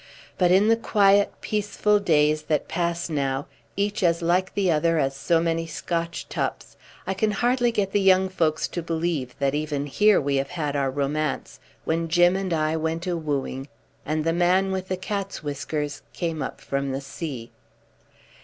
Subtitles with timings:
[0.39, 3.45] But in the quiet, peaceful days that pass now,
[3.77, 8.01] each as like the other as so many Scotch tups, I can hardly get the
[8.01, 12.51] young folks to believe that even here we have had our romance, when Jim and
[12.51, 13.67] I went a wooing,
[14.03, 17.51] and the man with the cat's whiskers came up from the sea.